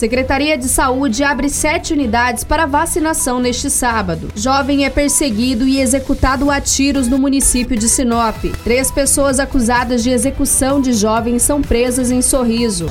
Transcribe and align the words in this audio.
Secretaria 0.00 0.56
de 0.56 0.66
Saúde 0.66 1.22
abre 1.22 1.50
sete 1.50 1.92
unidades 1.92 2.42
para 2.42 2.64
vacinação 2.64 3.38
neste 3.38 3.68
sábado. 3.68 4.28
Jovem 4.34 4.86
é 4.86 4.88
perseguido 4.88 5.68
e 5.68 5.78
executado 5.78 6.50
a 6.50 6.58
tiros 6.58 7.06
no 7.06 7.18
município 7.18 7.76
de 7.76 7.86
Sinop. 7.86 8.42
Três 8.64 8.90
pessoas 8.90 9.38
acusadas 9.38 10.02
de 10.02 10.08
execução 10.08 10.80
de 10.80 10.94
jovens 10.94 11.42
são 11.42 11.60
presas 11.60 12.10
em 12.10 12.22
Sorriso. 12.22 12.86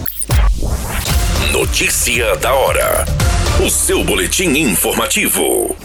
Notícia 1.52 2.36
da 2.36 2.54
hora. 2.54 3.06
O 3.66 3.72
seu 3.72 4.04
boletim 4.04 4.50
informativo. 4.50 5.76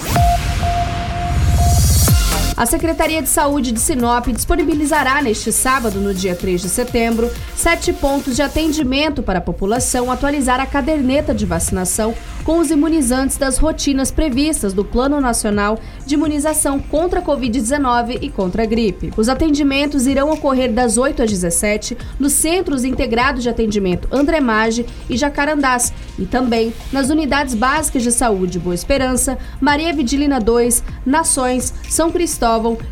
A 2.56 2.66
Secretaria 2.66 3.20
de 3.20 3.28
Saúde 3.28 3.72
de 3.72 3.80
Sinop 3.80 4.28
disponibilizará 4.28 5.20
neste 5.20 5.50
sábado, 5.50 5.98
no 5.98 6.14
dia 6.14 6.36
3 6.36 6.62
de 6.62 6.68
setembro, 6.68 7.28
sete 7.56 7.92
pontos 7.92 8.36
de 8.36 8.42
atendimento 8.42 9.24
para 9.24 9.40
a 9.40 9.42
população 9.42 10.08
atualizar 10.08 10.60
a 10.60 10.66
caderneta 10.66 11.34
de 11.34 11.44
vacinação 11.44 12.14
com 12.44 12.58
os 12.58 12.70
imunizantes 12.70 13.36
das 13.36 13.58
rotinas 13.58 14.12
previstas 14.12 14.72
do 14.72 14.84
Plano 14.84 15.20
Nacional 15.20 15.80
de 16.06 16.14
Imunização 16.14 16.78
contra 16.78 17.18
a 17.18 17.22
Covid-19 17.24 18.18
e 18.22 18.30
contra 18.30 18.62
a 18.62 18.66
gripe. 18.66 19.12
Os 19.16 19.28
atendimentos 19.28 20.06
irão 20.06 20.30
ocorrer 20.30 20.72
das 20.72 20.96
8 20.96 21.24
às 21.24 21.30
17 21.30 21.98
nos 22.20 22.34
Centros 22.34 22.84
Integrados 22.84 23.42
de 23.42 23.48
Atendimento 23.48 24.06
André 24.12 24.40
Maggi 24.40 24.86
e 25.10 25.16
Jacarandás 25.16 25.92
e 26.16 26.24
também 26.24 26.72
nas 26.92 27.10
unidades 27.10 27.54
básicas 27.54 28.04
de 28.04 28.12
saúde 28.12 28.60
Boa 28.60 28.74
Esperança, 28.74 29.36
Maria 29.60 29.92
Vidilina 29.92 30.38
2, 30.38 30.84
Nações, 31.04 31.74
São 31.88 32.12
Cristóvão 32.12 32.43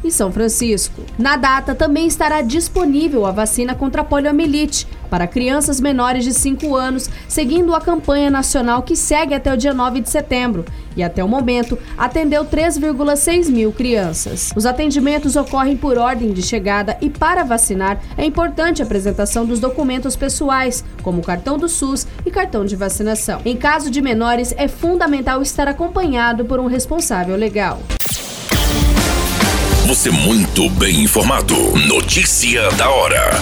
e 0.02 0.10
São 0.10 0.32
Francisco. 0.32 1.02
Na 1.18 1.36
data 1.36 1.74
também 1.74 2.06
estará 2.06 2.40
disponível 2.40 3.26
a 3.26 3.30
vacina 3.30 3.74
contra 3.74 4.02
a 4.02 4.04
poliomielite 4.04 4.86
para 5.10 5.26
crianças 5.26 5.78
menores 5.78 6.24
de 6.24 6.32
5 6.32 6.74
anos, 6.74 7.10
seguindo 7.28 7.74
a 7.74 7.80
campanha 7.80 8.30
nacional 8.30 8.82
que 8.82 8.96
segue 8.96 9.34
até 9.34 9.52
o 9.52 9.56
dia 9.56 9.74
9 9.74 10.00
de 10.00 10.08
setembro 10.08 10.64
e 10.96 11.02
até 11.02 11.22
o 11.22 11.28
momento 11.28 11.78
atendeu 11.98 12.46
3,6 12.46 13.50
mil 13.50 13.72
crianças. 13.72 14.52
Os 14.56 14.64
atendimentos 14.64 15.36
ocorrem 15.36 15.76
por 15.76 15.98
ordem 15.98 16.32
de 16.32 16.42
chegada 16.42 16.96
e 17.00 17.10
para 17.10 17.44
vacinar 17.44 18.00
é 18.16 18.24
importante 18.24 18.80
a 18.80 18.86
apresentação 18.86 19.44
dos 19.44 19.60
documentos 19.60 20.16
pessoais, 20.16 20.84
como 21.02 21.22
cartão 21.22 21.58
do 21.58 21.68
SUS 21.68 22.06
e 22.24 22.30
cartão 22.30 22.64
de 22.64 22.74
vacinação. 22.74 23.42
Em 23.44 23.56
caso 23.56 23.90
de 23.90 24.00
menores, 24.00 24.54
é 24.56 24.66
fundamental 24.66 25.42
estar 25.42 25.68
acompanhado 25.68 26.44
por 26.44 26.58
um 26.58 26.66
responsável 26.66 27.36
legal. 27.36 27.80
Você 29.86 30.12
muito 30.12 30.70
bem 30.70 31.00
informado. 31.00 31.56
Notícia 31.88 32.70
da 32.72 32.88
hora 32.88 33.32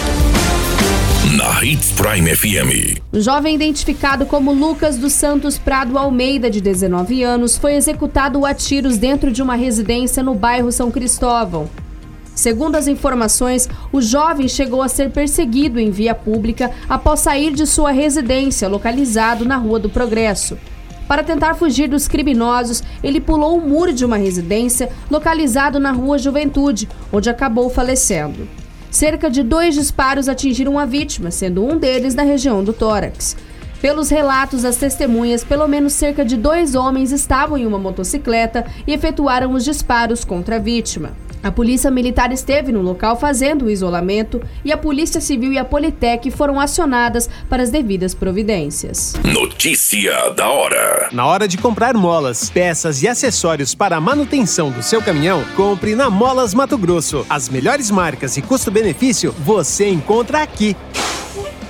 na 1.36 1.62
Hits 1.62 1.92
Prime 1.92 2.34
FM. 2.34 2.98
Um 3.12 3.20
jovem 3.20 3.54
identificado 3.54 4.24
como 4.24 4.50
Lucas 4.50 4.96
dos 4.96 5.12
Santos 5.12 5.58
Prado 5.58 5.98
Almeida, 5.98 6.48
de 6.48 6.62
19 6.62 7.22
anos, 7.22 7.58
foi 7.58 7.74
executado 7.74 8.46
a 8.46 8.54
tiros 8.54 8.96
dentro 8.96 9.30
de 9.30 9.42
uma 9.42 9.54
residência 9.54 10.22
no 10.22 10.34
bairro 10.34 10.72
São 10.72 10.90
Cristóvão. 10.90 11.68
Segundo 12.34 12.76
as 12.76 12.88
informações, 12.88 13.68
o 13.92 14.00
jovem 14.00 14.48
chegou 14.48 14.80
a 14.80 14.88
ser 14.88 15.10
perseguido 15.10 15.78
em 15.78 15.90
via 15.90 16.14
pública 16.14 16.70
após 16.88 17.20
sair 17.20 17.52
de 17.52 17.66
sua 17.66 17.90
residência, 17.90 18.66
localizado 18.66 19.44
na 19.44 19.58
Rua 19.58 19.78
do 19.78 19.90
Progresso. 19.90 20.56
Para 21.10 21.24
tentar 21.24 21.54
fugir 21.54 21.88
dos 21.88 22.06
criminosos, 22.06 22.84
ele 23.02 23.20
pulou 23.20 23.58
o 23.58 23.60
muro 23.60 23.92
de 23.92 24.04
uma 24.04 24.16
residência 24.16 24.90
localizado 25.10 25.80
na 25.80 25.90
Rua 25.90 26.16
Juventude, 26.18 26.88
onde 27.12 27.28
acabou 27.28 27.68
falecendo. 27.68 28.46
Cerca 28.92 29.28
de 29.28 29.42
dois 29.42 29.74
disparos 29.74 30.28
atingiram 30.28 30.78
a 30.78 30.84
vítima, 30.84 31.32
sendo 31.32 31.64
um 31.64 31.76
deles 31.76 32.14
na 32.14 32.22
região 32.22 32.62
do 32.62 32.72
tórax. 32.72 33.36
Pelos 33.82 34.08
relatos 34.08 34.62
das 34.62 34.76
testemunhas, 34.76 35.42
pelo 35.42 35.66
menos 35.66 35.94
cerca 35.94 36.24
de 36.24 36.36
dois 36.36 36.76
homens 36.76 37.10
estavam 37.10 37.58
em 37.58 37.66
uma 37.66 37.76
motocicleta 37.76 38.64
e 38.86 38.92
efetuaram 38.92 39.50
os 39.50 39.64
disparos 39.64 40.24
contra 40.24 40.56
a 40.56 40.60
vítima. 40.60 41.10
A 41.42 41.50
polícia 41.50 41.90
militar 41.90 42.32
esteve 42.32 42.70
no 42.70 42.82
local 42.82 43.18
fazendo 43.18 43.64
o 43.64 43.70
isolamento 43.70 44.42
e 44.64 44.70
a 44.70 44.76
Polícia 44.76 45.20
Civil 45.20 45.52
e 45.52 45.58
a 45.58 45.64
Politec 45.64 46.30
foram 46.30 46.60
acionadas 46.60 47.30
para 47.48 47.62
as 47.62 47.70
devidas 47.70 48.14
providências. 48.14 49.14
Notícia 49.24 50.30
da 50.30 50.48
hora. 50.50 51.08
Na 51.12 51.26
hora 51.26 51.48
de 51.48 51.56
comprar 51.56 51.94
molas, 51.94 52.50
peças 52.50 53.02
e 53.02 53.08
acessórios 53.08 53.74
para 53.74 53.96
a 53.96 54.00
manutenção 54.00 54.70
do 54.70 54.82
seu 54.82 55.00
caminhão, 55.00 55.42
compre 55.56 55.94
na 55.94 56.10
Molas 56.10 56.52
Mato 56.52 56.76
Grosso. 56.76 57.24
As 57.28 57.48
melhores 57.48 57.90
marcas 57.90 58.36
e 58.36 58.42
custo-benefício 58.42 59.34
você 59.38 59.88
encontra 59.88 60.42
aqui. 60.42 60.76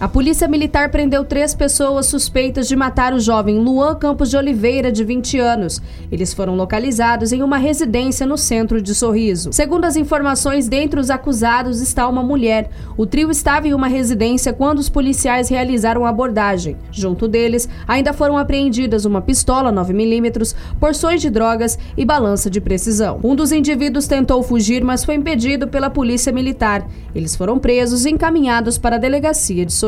A 0.00 0.06
Polícia 0.06 0.46
Militar 0.46 0.92
prendeu 0.92 1.24
três 1.24 1.56
pessoas 1.56 2.06
suspeitas 2.06 2.68
de 2.68 2.76
matar 2.76 3.12
o 3.12 3.18
jovem 3.18 3.58
Luan 3.58 3.96
Campos 3.96 4.30
de 4.30 4.36
Oliveira, 4.36 4.92
de 4.92 5.02
20 5.02 5.40
anos. 5.40 5.82
Eles 6.12 6.32
foram 6.32 6.54
localizados 6.54 7.32
em 7.32 7.42
uma 7.42 7.56
residência 7.56 8.24
no 8.24 8.38
centro 8.38 8.80
de 8.80 8.94
Sorriso. 8.94 9.52
Segundo 9.52 9.86
as 9.86 9.96
informações, 9.96 10.68
dentre 10.68 11.00
os 11.00 11.10
acusados 11.10 11.80
está 11.80 12.06
uma 12.06 12.22
mulher. 12.22 12.70
O 12.96 13.06
trio 13.06 13.28
estava 13.28 13.66
em 13.66 13.74
uma 13.74 13.88
residência 13.88 14.52
quando 14.52 14.78
os 14.78 14.88
policiais 14.88 15.48
realizaram 15.48 16.06
a 16.06 16.10
abordagem. 16.10 16.76
Junto 16.92 17.26
deles, 17.26 17.68
ainda 17.84 18.12
foram 18.12 18.38
apreendidas 18.38 19.04
uma 19.04 19.20
pistola 19.20 19.72
9mm, 19.72 20.54
porções 20.78 21.20
de 21.20 21.28
drogas 21.28 21.76
e 21.96 22.04
balança 22.04 22.48
de 22.48 22.60
precisão. 22.60 23.18
Um 23.24 23.34
dos 23.34 23.50
indivíduos 23.50 24.06
tentou 24.06 24.44
fugir, 24.44 24.84
mas 24.84 25.04
foi 25.04 25.16
impedido 25.16 25.66
pela 25.66 25.90
Polícia 25.90 26.32
Militar. 26.32 26.86
Eles 27.12 27.34
foram 27.34 27.58
presos 27.58 28.06
e 28.06 28.10
encaminhados 28.10 28.78
para 28.78 28.94
a 28.94 29.00
delegacia 29.00 29.66
de 29.66 29.72
Sorriso 29.72 29.87